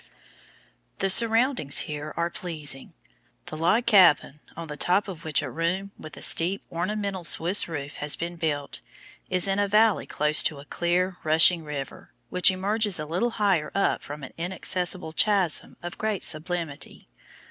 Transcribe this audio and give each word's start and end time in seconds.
The 0.97 1.11
surroundings 1.11 1.77
here 1.85 2.11
are 2.17 2.31
pleasing. 2.31 2.95
The 3.45 3.55
log 3.55 3.85
cabin, 3.85 4.39
on 4.57 4.65
the 4.67 4.75
top 4.75 5.07
of 5.07 5.23
which 5.23 5.43
a 5.43 5.51
room 5.51 5.91
with 5.95 6.17
a 6.17 6.23
steep, 6.23 6.63
ornamental 6.71 7.23
Swiss 7.23 7.67
roof 7.67 7.97
has 7.97 8.15
been 8.15 8.35
built, 8.35 8.81
is 9.29 9.47
in 9.47 9.59
a 9.59 9.67
valley 9.67 10.07
close 10.07 10.41
to 10.41 10.57
a 10.57 10.65
clear, 10.65 11.17
rushing 11.23 11.63
river, 11.63 12.13
which 12.31 12.49
emerges 12.49 12.99
a 12.99 13.05
little 13.05 13.29
higher 13.37 13.71
up 13.75 14.01
from 14.01 14.23
an 14.23 14.33
inaccessible 14.39 15.13
chasm 15.13 15.77
of 15.83 15.99
great 15.99 16.23
sublimity. 16.23 17.07